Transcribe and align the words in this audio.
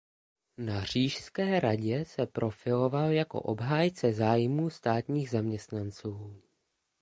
Na 0.57 0.83
Říšské 0.83 1.59
radě 1.59 2.05
se 2.05 2.25
profiloval 2.25 3.11
jako 3.11 3.41
obhájce 3.41 4.13
zájmů 4.13 4.69
státních 4.69 5.29
zaměstnanců. 5.29 6.41